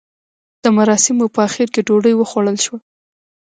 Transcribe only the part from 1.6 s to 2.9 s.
کې ډوډۍ وخوړل شوه.